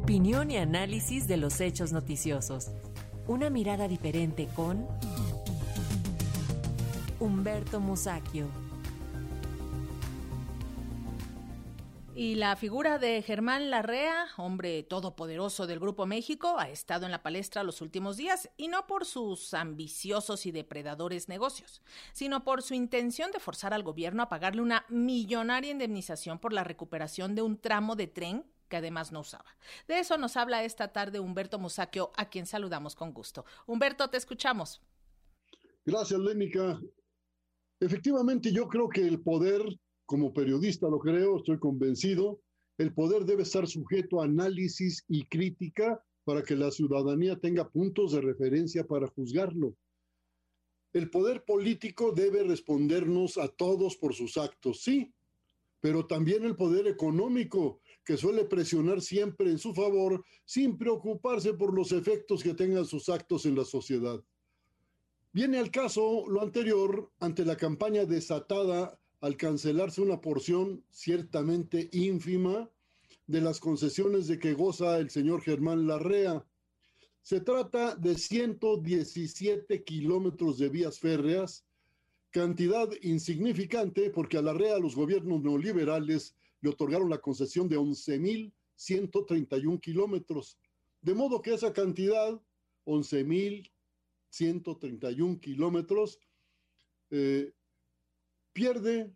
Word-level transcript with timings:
Opinión 0.00 0.52
y 0.52 0.56
análisis 0.56 1.26
de 1.26 1.36
los 1.36 1.60
hechos 1.60 1.90
noticiosos. 1.90 2.68
Una 3.26 3.50
mirada 3.50 3.88
diferente 3.88 4.46
con 4.54 4.86
Humberto 7.18 7.80
Musacchio. 7.80 8.46
Y 12.14 12.36
la 12.36 12.54
figura 12.54 12.98
de 12.98 13.20
Germán 13.22 13.70
Larrea, 13.70 14.28
hombre 14.36 14.84
todopoderoso 14.84 15.66
del 15.66 15.80
Grupo 15.80 16.06
México, 16.06 16.54
ha 16.60 16.68
estado 16.68 17.04
en 17.04 17.10
la 17.10 17.24
palestra 17.24 17.64
los 17.64 17.80
últimos 17.80 18.16
días, 18.16 18.48
y 18.56 18.68
no 18.68 18.86
por 18.86 19.04
sus 19.04 19.52
ambiciosos 19.52 20.46
y 20.46 20.52
depredadores 20.52 21.28
negocios, 21.28 21.82
sino 22.12 22.44
por 22.44 22.62
su 22.62 22.74
intención 22.74 23.32
de 23.32 23.40
forzar 23.40 23.74
al 23.74 23.82
gobierno 23.82 24.22
a 24.22 24.28
pagarle 24.28 24.62
una 24.62 24.86
millonaria 24.88 25.72
indemnización 25.72 26.38
por 26.38 26.52
la 26.52 26.62
recuperación 26.62 27.34
de 27.34 27.42
un 27.42 27.58
tramo 27.58 27.96
de 27.96 28.06
tren 28.06 28.44
que 28.68 28.76
además 28.76 29.12
no 29.12 29.20
usaba. 29.20 29.56
De 29.86 29.98
eso 29.98 30.18
nos 30.18 30.36
habla 30.36 30.64
esta 30.64 30.92
tarde 30.92 31.20
Humberto 31.20 31.58
Musaquio, 31.58 32.12
a 32.16 32.28
quien 32.28 32.46
saludamos 32.46 32.94
con 32.94 33.12
gusto. 33.12 33.44
Humberto, 33.66 34.08
te 34.10 34.16
escuchamos. 34.16 34.80
Gracias, 35.84 36.20
Lénica. 36.20 36.80
Efectivamente, 37.80 38.52
yo 38.52 38.68
creo 38.68 38.88
que 38.88 39.06
el 39.06 39.20
poder 39.20 39.62
como 40.08 40.32
periodista 40.32 40.88
lo 40.88 40.98
creo, 40.98 41.36
estoy 41.36 41.58
convencido, 41.58 42.40
el 42.78 42.94
poder 42.94 43.26
debe 43.26 43.42
estar 43.42 43.66
sujeto 43.66 44.22
a 44.22 44.24
análisis 44.24 45.04
y 45.06 45.26
crítica 45.26 46.02
para 46.24 46.42
que 46.42 46.56
la 46.56 46.70
ciudadanía 46.70 47.38
tenga 47.38 47.68
puntos 47.68 48.12
de 48.12 48.22
referencia 48.22 48.86
para 48.86 49.08
juzgarlo. 49.08 49.76
El 50.94 51.10
poder 51.10 51.44
político 51.44 52.12
debe 52.12 52.42
respondernos 52.42 53.36
a 53.36 53.48
todos 53.48 53.98
por 53.98 54.14
sus 54.14 54.38
actos, 54.38 54.80
sí, 54.82 55.12
pero 55.80 56.06
también 56.06 56.42
el 56.44 56.56
poder 56.56 56.86
económico, 56.86 57.82
que 58.08 58.16
suele 58.16 58.44
presionar 58.46 59.02
siempre 59.02 59.50
en 59.50 59.58
su 59.58 59.74
favor 59.74 60.24
sin 60.46 60.78
preocuparse 60.78 61.52
por 61.52 61.74
los 61.74 61.92
efectos 61.92 62.42
que 62.42 62.54
tengan 62.54 62.86
sus 62.86 63.10
actos 63.10 63.44
en 63.44 63.54
la 63.54 63.66
sociedad. 63.66 64.24
Viene 65.30 65.58
al 65.58 65.70
caso 65.70 66.24
lo 66.26 66.40
anterior 66.40 67.12
ante 67.20 67.44
la 67.44 67.58
campaña 67.58 68.06
desatada 68.06 68.98
al 69.20 69.36
cancelarse 69.36 70.00
una 70.00 70.22
porción 70.22 70.82
ciertamente 70.88 71.90
ínfima 71.92 72.70
de 73.26 73.42
las 73.42 73.60
concesiones 73.60 74.26
de 74.26 74.38
que 74.38 74.54
goza 74.54 74.96
el 74.96 75.10
señor 75.10 75.42
Germán 75.42 75.86
Larrea. 75.86 76.46
Se 77.20 77.42
trata 77.42 77.94
de 77.94 78.16
117 78.16 79.84
kilómetros 79.84 80.56
de 80.56 80.70
vías 80.70 80.98
férreas, 80.98 81.66
cantidad 82.30 82.88
insignificante 83.02 84.08
porque 84.08 84.38
a 84.38 84.42
Larrea 84.42 84.78
los 84.78 84.96
gobiernos 84.96 85.42
neoliberales 85.42 86.34
le 86.60 86.70
otorgaron 86.70 87.10
la 87.10 87.18
concesión 87.18 87.68
de 87.68 87.78
11.131 87.78 89.80
kilómetros. 89.80 90.58
De 91.00 91.14
modo 91.14 91.42
que 91.42 91.54
esa 91.54 91.72
cantidad, 91.72 92.40
11.131 92.84 95.40
kilómetros, 95.40 96.20
eh, 97.10 97.52
pierde 98.52 99.12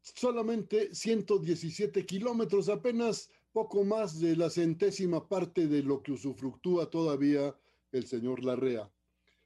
solamente 0.00 0.94
117 0.94 2.06
kilómetros, 2.06 2.68
apenas 2.68 3.30
poco 3.52 3.84
más 3.84 4.20
de 4.20 4.36
la 4.36 4.50
centésima 4.50 5.28
parte 5.28 5.66
de 5.66 5.82
lo 5.82 6.02
que 6.02 6.12
usufructúa 6.12 6.90
todavía 6.90 7.54
el 7.92 8.06
señor 8.06 8.44
Larrea. 8.44 8.90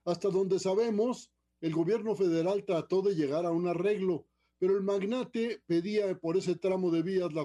Hasta 0.05 0.29
donde 0.29 0.59
sabemos, 0.59 1.31
el 1.61 1.73
gobierno 1.73 2.15
federal 2.15 2.65
trató 2.65 3.03
de 3.03 3.15
llegar 3.15 3.47
a 3.47 3.53
un 3.53 3.69
arreglo, 3.69 4.27
pero 4.63 4.77
el 4.77 4.85
magnate 4.85 5.61
pedía 5.67 6.17
por 6.21 6.37
ese 6.37 6.55
tramo 6.55 6.93
de 6.93 7.03
vías 7.03 7.33
la, 7.33 7.45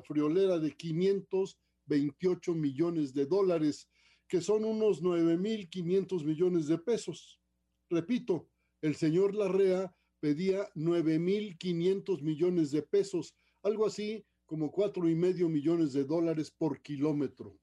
friolera 0.00 0.58
de 0.58 0.74
528 0.74 2.54
millones 2.54 3.12
de 3.12 3.26
dólares, 3.26 3.90
que 4.26 4.40
son 4.40 4.64
unos 4.64 5.02
9.500 5.02 6.24
millones 6.24 6.66
de 6.66 6.78
pesos. 6.78 7.38
Repito, 7.90 8.48
el 8.80 8.94
señor 8.94 9.34
Larrea 9.34 9.94
pedía 10.18 10.66
9.500 10.74 12.22
millones 12.22 12.70
de 12.70 12.80
pesos, 12.80 13.36
algo 13.62 13.84
así 13.84 14.24
como 14.46 14.70
cuatro 14.72 15.10
y 15.10 15.14
medio 15.14 15.50
millones 15.50 15.92
de 15.92 16.04
dólares 16.04 16.50
por 16.50 16.80
kilómetro. 16.80 17.54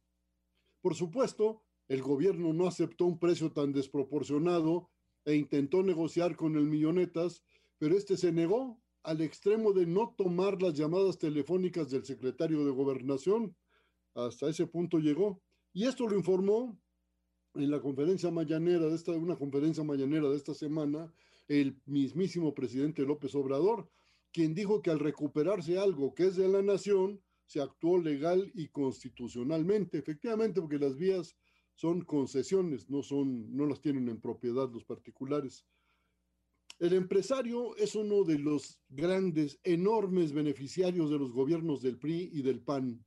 Por 0.81 0.93
supuesto, 0.93 1.63
el 1.87 2.03
gobierno 2.03 2.53
no 2.53 2.67
aceptó 2.67 3.05
un 3.05 3.17
precio 3.17 3.51
tan 3.51 3.73
desproporcionado 3.73 4.91
e 5.25 5.33
intentó 5.33 5.81
negociar 5.81 6.35
con 6.35 6.57
el 6.57 6.67
Millonetas, 6.67 7.43
pero 7.79 7.97
este 7.97 8.17
se 8.17 8.31
negó 8.31 8.82
al 9.03 9.21
extremo 9.21 9.73
de 9.73 9.85
no 9.85 10.13
tomar 10.17 10.61
las 10.61 10.73
llamadas 10.73 11.17
telefónicas 11.17 11.89
del 11.89 12.05
secretario 12.05 12.65
de 12.65 12.71
Gobernación. 12.71 13.55
Hasta 14.15 14.49
ese 14.49 14.65
punto 14.67 14.99
llegó. 14.99 15.41
Y 15.73 15.85
esto 15.85 16.07
lo 16.07 16.15
informó 16.15 16.79
en 17.55 17.69
la 17.69 17.81
conferencia 17.81 18.31
mañanera 18.31 18.87
de 18.87 18.95
esta, 18.95 19.11
una 19.11 19.35
conferencia 19.35 19.83
mañanera 19.83 20.29
de 20.29 20.37
esta 20.37 20.53
semana, 20.53 21.13
el 21.47 21.79
mismísimo 21.85 22.53
presidente 22.53 23.03
López 23.03 23.35
Obrador, 23.35 23.89
quien 24.31 24.55
dijo 24.55 24.81
que 24.81 24.89
al 24.89 24.99
recuperarse 24.99 25.77
algo 25.77 26.15
que 26.15 26.27
es 26.27 26.35
de 26.35 26.47
la 26.47 26.61
nación, 26.61 27.21
se 27.45 27.61
actuó 27.61 27.99
legal 27.99 28.51
y 28.55 28.69
constitucionalmente, 28.69 29.97
efectivamente, 29.97 30.61
porque 30.61 30.79
las 30.79 30.97
vías 30.97 31.35
son 31.75 32.01
concesiones, 32.01 32.89
no 32.89 33.03
son, 33.03 33.55
no 33.55 33.65
las 33.65 33.81
tienen 33.81 34.07
en 34.09 34.21
propiedad 34.21 34.69
los 34.71 34.85
particulares. 34.85 35.65
El 36.79 36.93
empresario 36.93 37.75
es 37.77 37.95
uno 37.95 38.23
de 38.23 38.39
los 38.39 38.79
grandes, 38.89 39.59
enormes 39.63 40.33
beneficiarios 40.33 41.09
de 41.09 41.19
los 41.19 41.31
gobiernos 41.31 41.81
del 41.81 41.97
PRI 41.97 42.29
y 42.33 42.41
del 42.41 42.61
PAN. 42.61 43.05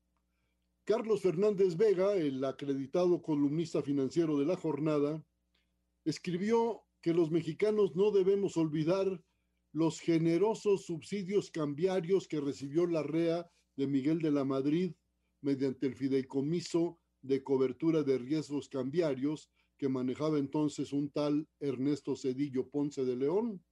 Carlos 0.85 1.23
Fernández 1.23 1.77
Vega, 1.77 2.15
el 2.15 2.45
acreditado 2.45 3.21
columnista 3.21 3.83
financiero 3.83 4.39
de 4.39 4.47
la 4.47 4.57
jornada, 4.57 5.25
escribió 6.05 6.85
que 7.03 7.13
los 7.13 7.31
mexicanos 7.31 7.97
no 7.97 8.13
debemos 8.13 8.57
olvidar 8.57 9.23
los 9.73 10.01
generosos 10.01 10.87
subsidios 10.87 11.51
cambiarios 11.51 12.29
que 12.29 12.41
recibió 12.41 12.87
la 12.87 13.03
REA 13.03 13.51
de 13.77 13.87
Miguel 13.87 14.21
de 14.21 14.31
la 14.31 14.45
Madrid 14.45 14.95
mediante 15.43 15.87
el 15.89 15.97
fideicomiso 15.97 16.99
de 17.21 17.43
cobertura 17.43 18.03
de 18.03 18.19
riesgos 18.19 18.69
cambiarios 18.69 19.51
que 19.77 19.89
manejaba 19.89 20.39
entonces 20.39 20.93
un 20.93 21.11
tal 21.11 21.49
Ernesto 21.61 22.17
Cedillo 22.17 22.69
Ponce 22.69 23.05
de 23.05 23.17
León. 23.17 23.63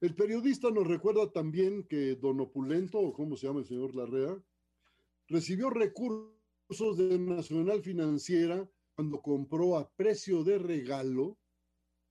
El 0.00 0.14
periodista 0.14 0.70
nos 0.70 0.86
recuerda 0.86 1.30
también 1.30 1.84
que 1.84 2.16
don 2.16 2.40
Opulento, 2.40 2.98
o 2.98 3.12
cómo 3.12 3.36
se 3.36 3.46
llama 3.46 3.60
el 3.60 3.66
señor 3.66 3.94
Larrea, 3.94 4.36
recibió 5.28 5.70
recursos 5.70 6.96
de 6.96 7.18
Nacional 7.18 7.82
Financiera 7.82 8.68
cuando 8.94 9.22
compró 9.22 9.76
a 9.78 9.90
precio 9.90 10.44
de 10.44 10.58
regalo 10.58 11.38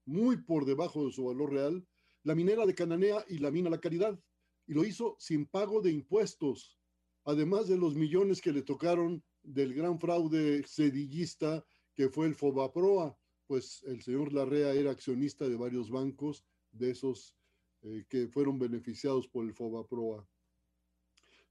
muy 0.06 0.38
por 0.38 0.66
debajo 0.66 1.06
de 1.06 1.12
su 1.12 1.26
valor 1.26 1.52
real, 1.52 1.86
la 2.24 2.36
minera 2.36 2.66
de 2.66 2.76
Cananea 2.76 3.24
y 3.28 3.38
la 3.38 3.52
mina 3.52 3.70
La 3.70 3.80
Caridad, 3.80 4.20
y 4.68 4.74
lo 4.74 4.84
hizo 4.86 5.16
sin 5.20 5.46
pago 5.46 5.82
de 5.82 5.92
impuestos, 5.92 6.80
además 7.26 7.68
de 7.68 7.78
los 7.78 7.96
millones 7.96 8.42
que 8.42 8.52
le 8.52 8.62
tocaron 8.62 9.24
del 9.44 9.74
gran 9.74 10.00
fraude 10.00 10.64
cedillista 10.68 11.66
que 11.94 12.09
fue 12.09 12.28
el 12.28 12.35
Fobaproa, 12.35 13.18
pues 13.47 13.84
el 13.84 14.02
señor 14.02 14.34
Larrea 14.34 14.74
era 14.74 14.91
accionista 14.91 15.47
de 15.47 15.56
varios 15.56 15.90
bancos 15.90 16.46
de 16.72 16.91
esos 16.91 17.35
eh, 17.81 18.06
que 18.07 18.28
fueron 18.28 18.57
beneficiados 18.57 19.28
por 19.28 19.46
el 19.46 19.53
Fobaproa. 19.53 20.28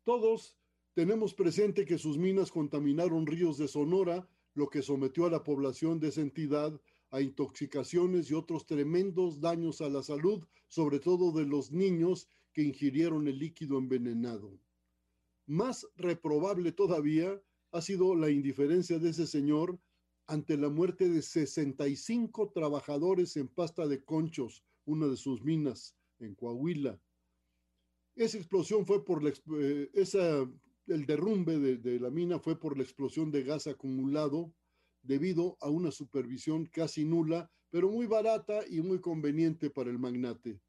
Todos 0.03 0.56
tenemos 0.95 1.34
presente 1.34 1.84
que 1.84 1.99
sus 1.99 2.19
minas 2.19 2.51
contaminaron 2.51 3.27
ríos 3.27 3.59
de 3.59 3.69
Sonora, 3.69 4.28
lo 4.55 4.69
que 4.69 4.83
sometió 4.83 5.27
a 5.27 5.31
la 5.31 5.45
población 5.45 6.01
de 6.01 6.09
esa 6.09 6.21
entidad 6.21 6.81
a 7.11 7.21
intoxicaciones 7.21 8.31
y 8.31 8.34
otros 8.34 8.67
tremendos 8.67 9.41
daños 9.41 9.81
a 9.81 9.89
la 9.89 10.03
salud, 10.03 10.47
sobre 10.69 11.01
todo 11.01 11.33
de 11.33 11.45
los 11.45 11.72
niños 11.72 12.28
que 12.53 12.62
ingirieron 12.62 13.27
el 13.28 13.39
líquido 13.39 13.78
envenenado. 13.78 14.59
Más 15.47 15.87
reprobable 15.97 16.72
todavía 16.72 17.41
ha 17.72 17.81
sido 17.81 18.15
la 18.15 18.31
indiferencia 18.31 18.98
de 18.98 19.10
ese 19.10 19.27
señor 19.27 19.78
ante 20.30 20.56
la 20.56 20.68
muerte 20.68 21.09
de 21.09 21.22
65 21.22 22.53
trabajadores 22.53 23.36
en 23.36 23.48
pasta 23.48 23.88
de 23.88 24.04
conchos, 24.04 24.65
una 24.84 25.09
de 25.09 25.16
sus 25.16 25.42
minas 25.42 25.97
en 26.21 26.36
Coahuila. 26.36 27.00
Esa 28.15 28.38
explosión 28.38 28.86
fue 28.86 29.04
por 29.04 29.27
eh, 29.27 29.91
el 30.86 31.06
derrumbe 31.06 31.59
de, 31.59 31.78
de 31.78 31.98
la 31.98 32.10
mina 32.10 32.38
fue 32.38 32.59
por 32.60 32.77
la 32.77 32.84
explosión 32.84 33.32
de 33.32 33.42
gas 33.42 33.66
acumulado 33.66 34.54
debido 35.03 35.56
a 35.60 35.68
una 35.68 35.91
supervisión 35.91 36.66
casi 36.66 37.04
nula, 37.04 37.50
pero 37.68 37.91
muy 37.91 38.06
barata 38.06 38.60
y 38.68 38.82
muy 38.82 39.00
conveniente 39.00 39.68
para 39.68 39.91
el 39.91 39.98
magnate. 39.98 40.60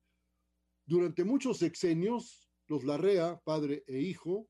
Durante 0.87 1.23
muchos 1.23 1.59
sexenios, 1.59 2.49
los 2.65 2.83
Larrea, 2.83 3.39
padre 3.43 3.83
e 3.85 3.99
hijo, 3.99 4.47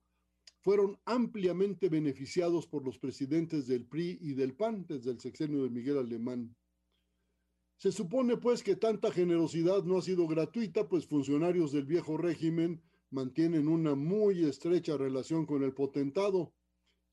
fueron 0.61 0.99
ampliamente 1.05 1.89
beneficiados 1.89 2.67
por 2.67 2.85
los 2.85 2.97
presidentes 2.97 3.67
del 3.67 3.85
PRI 3.85 4.17
y 4.21 4.33
del 4.33 4.55
PAN 4.55 4.85
desde 4.87 5.11
el 5.11 5.19
sexenio 5.19 5.63
de 5.63 5.69
Miguel 5.69 5.97
Alemán. 5.97 6.55
Se 7.77 7.91
supone 7.91 8.37
pues 8.37 8.63
que 8.63 8.75
tanta 8.75 9.11
generosidad 9.11 9.83
no 9.83 9.97
ha 9.97 10.01
sido 10.01 10.27
gratuita, 10.27 10.87
pues 10.87 11.07
funcionarios 11.07 11.71
del 11.71 11.85
viejo 11.85 12.15
régimen 12.15 12.81
mantienen 13.09 13.67
una 13.67 13.95
muy 13.95 14.43
estrecha 14.43 14.97
relación 14.97 15.45
con 15.45 15.63
el 15.63 15.73
potentado 15.73 16.53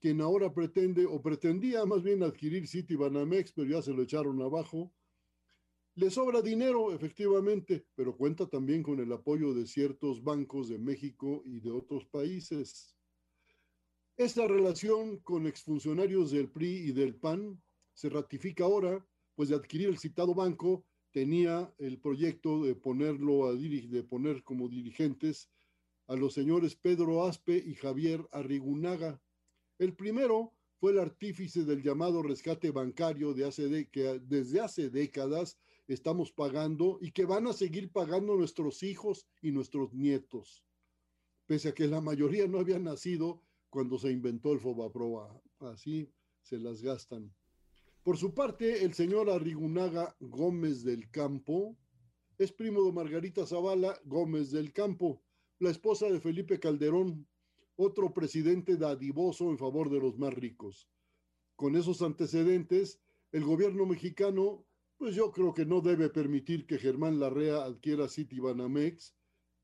quien 0.00 0.20
ahora 0.20 0.52
pretende 0.52 1.06
o 1.06 1.20
pretendía 1.20 1.84
más 1.84 2.02
bien 2.02 2.22
adquirir 2.22 2.66
City 2.66 2.94
Banamex, 2.94 3.52
pero 3.52 3.68
ya 3.68 3.82
se 3.82 3.92
lo 3.92 4.02
echaron 4.02 4.40
abajo. 4.42 4.92
Le 5.94 6.10
sobra 6.10 6.40
dinero, 6.40 6.92
efectivamente, 6.92 7.86
pero 7.96 8.16
cuenta 8.16 8.46
también 8.46 8.82
con 8.82 9.00
el 9.00 9.12
apoyo 9.12 9.52
de 9.54 9.66
ciertos 9.66 10.22
bancos 10.22 10.68
de 10.68 10.78
México 10.78 11.42
y 11.44 11.58
de 11.60 11.72
otros 11.72 12.06
países. 12.06 12.97
Esta 14.18 14.48
relación 14.48 15.18
con 15.18 15.46
exfuncionarios 15.46 16.32
del 16.32 16.50
PRI 16.50 16.88
y 16.88 16.90
del 16.90 17.14
PAN 17.14 17.62
se 17.94 18.08
ratifica 18.08 18.64
ahora, 18.64 19.06
pues 19.36 19.48
de 19.48 19.54
adquirir 19.54 19.90
el 19.90 19.98
citado 19.98 20.34
banco 20.34 20.84
tenía 21.12 21.72
el 21.78 22.00
proyecto 22.00 22.64
de 22.64 22.74
ponerlo 22.74 23.54
de 23.54 24.02
poner 24.02 24.42
como 24.42 24.68
dirigentes 24.68 25.48
a 26.08 26.16
los 26.16 26.34
señores 26.34 26.74
Pedro 26.74 27.26
Aspe 27.26 27.62
y 27.64 27.74
Javier 27.76 28.26
Arrigunaga. 28.32 29.22
El 29.78 29.94
primero 29.94 30.52
fue 30.80 30.90
el 30.90 30.98
artífice 30.98 31.64
del 31.64 31.80
llamado 31.80 32.20
rescate 32.20 32.72
bancario 32.72 33.34
de 33.34 33.44
hace 33.44 33.88
que 33.88 34.18
desde 34.18 34.58
hace 34.58 34.90
décadas 34.90 35.60
estamos 35.86 36.32
pagando 36.32 36.98
y 37.00 37.12
que 37.12 37.24
van 37.24 37.46
a 37.46 37.52
seguir 37.52 37.92
pagando 37.92 38.34
nuestros 38.34 38.82
hijos 38.82 39.28
y 39.40 39.52
nuestros 39.52 39.94
nietos, 39.94 40.64
pese 41.46 41.68
a 41.68 41.72
que 41.72 41.86
la 41.86 42.00
mayoría 42.00 42.48
no 42.48 42.58
había 42.58 42.80
nacido 42.80 43.44
cuando 43.70 43.98
se 43.98 44.10
inventó 44.10 44.52
el 44.52 44.60
Fobaproa. 44.60 45.40
Así 45.60 46.10
se 46.42 46.58
las 46.58 46.82
gastan. 46.82 47.32
Por 48.02 48.16
su 48.16 48.32
parte, 48.32 48.84
el 48.84 48.94
señor 48.94 49.28
Arrigunaga 49.28 50.16
Gómez 50.20 50.82
del 50.82 51.10
Campo 51.10 51.76
es 52.38 52.52
primo 52.52 52.84
de 52.84 52.92
Margarita 52.92 53.44
Zavala 53.46 54.00
Gómez 54.04 54.50
del 54.50 54.72
Campo, 54.72 55.22
la 55.58 55.70
esposa 55.70 56.06
de 56.06 56.20
Felipe 56.20 56.60
Calderón, 56.60 57.26
otro 57.76 58.14
presidente 58.14 58.76
dadivoso 58.76 59.50
en 59.50 59.58
favor 59.58 59.90
de 59.90 59.98
los 59.98 60.16
más 60.18 60.32
ricos. 60.32 60.88
Con 61.56 61.76
esos 61.76 62.00
antecedentes, 62.00 63.00
el 63.32 63.44
gobierno 63.44 63.86
mexicano, 63.86 64.64
pues 64.96 65.14
yo 65.14 65.30
creo 65.32 65.52
que 65.52 65.66
no 65.66 65.80
debe 65.80 66.08
permitir 66.08 66.66
que 66.66 66.78
Germán 66.78 67.18
Larrea 67.18 67.64
adquiera 67.64 68.08
Citibanamex, 68.08 69.14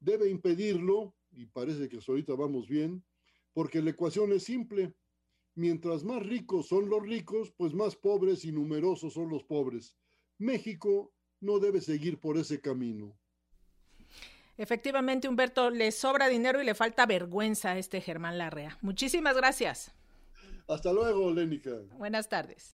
debe 0.01 0.29
impedirlo, 0.29 1.15
y 1.31 1.47
parece 1.47 1.89
que 1.89 1.99
ahorita 2.07 2.35
vamos 2.35 2.69
bien, 2.69 3.05
porque 3.55 3.81
la 3.81 3.91
ecuación 3.91 4.33
es 4.33 4.45
simple. 4.45 4.95
Mientras 5.55 6.05
más 6.05 6.23
ricos 6.23 6.69
son 6.69 6.91
los 6.91 7.03
ricos, 7.03 7.53
pues 7.57 7.73
más 7.73 7.97
pobres 7.97 8.45
y 8.45 8.53
numerosos 8.53 9.15
son 9.15 9.31
los 9.31 9.45
pobres. 9.45 9.97
México 10.37 11.15
no 11.41 11.59
debe 11.61 11.81
seguir 11.81 12.19
por 12.19 12.37
ese 12.37 12.61
camino. 12.61 13.17
Efectivamente, 14.57 15.29
Humberto, 15.29 15.71
le 15.71 15.91
sobra 15.91 16.29
dinero 16.29 16.61
y 16.61 16.65
le 16.65 16.75
falta 16.75 17.07
vergüenza 17.07 17.73
a 17.73 17.79
este 17.79 18.01
Germán 18.01 18.39
Larrea. 18.39 18.79
Muchísimas 18.83 19.37
gracias. 19.37 19.93
Hasta 20.69 20.93
luego, 20.93 21.33
Lénica. 21.33 21.73
Buenas 21.99 22.29
tardes. 22.29 22.73